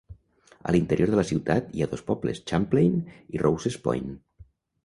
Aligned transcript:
A 0.69 0.73
l'interior 0.75 1.11
de 1.11 1.19
la 1.19 1.25
ciutat 1.31 1.69
hi 1.79 1.85
ha 1.85 1.89
dos 1.93 2.03
pobles: 2.09 2.41
Champlain 2.53 2.99
i 3.37 3.47
Rouses 3.47 3.79
Point. 3.89 4.13